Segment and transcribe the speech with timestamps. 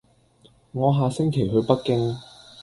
[0.71, 2.15] 我下星期去北京